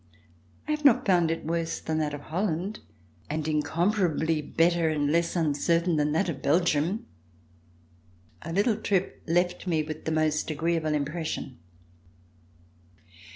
I 0.67 0.71
have 0.71 0.83
not 0.83 1.05
found 1.05 1.29
it 1.29 1.45
worse 1.45 1.79
than 1.79 1.99
that 1.99 2.15
of 2.15 2.21
Holland, 2.21 2.79
and 3.29 3.47
incomparably 3.47 4.41
better 4.41 4.89
and 4.89 5.11
less 5.11 5.35
uncertain 5.35 5.95
than 5.97 6.11
that 6.13 6.27
of 6.27 6.41
Belgium. 6.41 7.05
Our 8.41 8.51
little 8.51 8.77
trip 8.77 9.21
left 9.27 9.59
with 9.65 9.67
me 9.67 9.83
the 9.83 10.11
most 10.11 10.49
agreeable 10.49 10.95
impression. 10.95 11.59